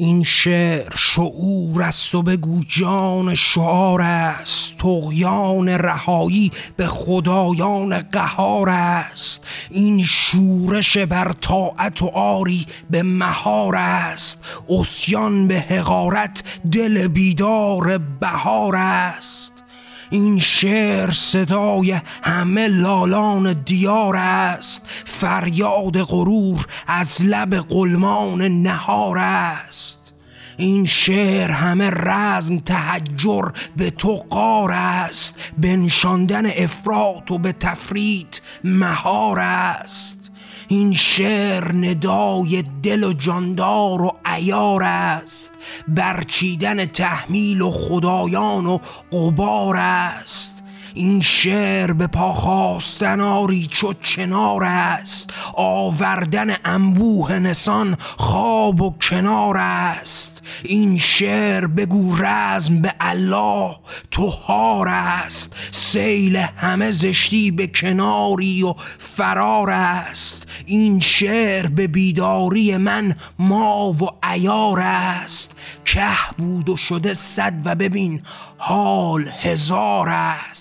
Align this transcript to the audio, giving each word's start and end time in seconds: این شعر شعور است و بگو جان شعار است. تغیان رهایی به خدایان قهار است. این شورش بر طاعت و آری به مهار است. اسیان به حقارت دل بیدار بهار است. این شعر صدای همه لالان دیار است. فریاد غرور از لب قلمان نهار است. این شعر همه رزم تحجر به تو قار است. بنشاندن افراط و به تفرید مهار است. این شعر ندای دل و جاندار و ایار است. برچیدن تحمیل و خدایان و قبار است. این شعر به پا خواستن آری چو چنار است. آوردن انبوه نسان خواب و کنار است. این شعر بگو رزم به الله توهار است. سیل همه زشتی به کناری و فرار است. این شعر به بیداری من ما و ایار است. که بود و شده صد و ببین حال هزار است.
این 0.00 0.24
شعر 0.24 0.96
شعور 0.96 1.82
است 1.82 2.14
و 2.14 2.22
بگو 2.22 2.64
جان 2.68 3.34
شعار 3.34 4.02
است. 4.02 4.78
تغیان 4.78 5.68
رهایی 5.68 6.50
به 6.76 6.86
خدایان 6.86 7.98
قهار 7.98 8.70
است. 8.70 9.46
این 9.70 10.04
شورش 10.04 10.98
بر 10.98 11.32
طاعت 11.40 12.02
و 12.02 12.06
آری 12.06 12.66
به 12.90 13.02
مهار 13.02 13.76
است. 13.76 14.44
اسیان 14.68 15.48
به 15.48 15.60
حقارت 15.60 16.60
دل 16.72 17.08
بیدار 17.08 17.98
بهار 17.98 18.76
است. 18.76 19.52
این 20.10 20.38
شعر 20.38 21.10
صدای 21.10 22.00
همه 22.22 22.68
لالان 22.68 23.52
دیار 23.52 24.16
است. 24.16 24.82
فریاد 25.04 26.02
غرور 26.02 26.66
از 26.86 27.24
لب 27.24 27.54
قلمان 27.54 28.42
نهار 28.42 29.18
است. 29.18 29.79
این 30.60 30.84
شعر 30.84 31.52
همه 31.52 31.90
رزم 31.90 32.58
تحجر 32.58 33.44
به 33.76 33.90
تو 33.90 34.16
قار 34.30 34.72
است. 34.72 35.52
بنشاندن 35.58 36.46
افراط 36.46 37.30
و 37.30 37.38
به 37.38 37.52
تفرید 37.52 38.42
مهار 38.64 39.38
است. 39.38 40.32
این 40.68 40.94
شعر 40.94 41.72
ندای 41.74 42.64
دل 42.82 43.04
و 43.04 43.12
جاندار 43.12 44.02
و 44.02 44.12
ایار 44.36 44.82
است. 44.82 45.52
برچیدن 45.88 46.86
تحمیل 46.86 47.60
و 47.60 47.70
خدایان 47.70 48.66
و 48.66 48.78
قبار 49.12 49.76
است. 49.76 50.59
این 50.94 51.20
شعر 51.20 51.92
به 51.92 52.06
پا 52.06 52.32
خواستن 52.32 53.20
آری 53.20 53.66
چو 53.66 53.92
چنار 54.02 54.64
است. 54.64 55.34
آوردن 55.54 56.56
انبوه 56.64 57.38
نسان 57.38 57.96
خواب 58.16 58.80
و 58.80 58.94
کنار 59.00 59.56
است. 59.56 60.42
این 60.64 60.98
شعر 60.98 61.66
بگو 61.66 62.16
رزم 62.16 62.80
به 62.80 62.94
الله 63.00 63.76
توهار 64.10 64.88
است. 64.88 65.56
سیل 65.70 66.36
همه 66.36 66.90
زشتی 66.90 67.50
به 67.50 67.66
کناری 67.66 68.62
و 68.62 68.74
فرار 68.98 69.70
است. 69.70 70.46
این 70.66 71.00
شعر 71.00 71.66
به 71.66 71.86
بیداری 71.86 72.76
من 72.76 73.16
ما 73.38 73.92
و 73.92 74.08
ایار 74.32 74.80
است. 74.80 75.54
که 75.84 76.08
بود 76.38 76.68
و 76.68 76.76
شده 76.76 77.14
صد 77.14 77.62
و 77.64 77.74
ببین 77.74 78.22
حال 78.58 79.28
هزار 79.40 80.08
است. 80.08 80.59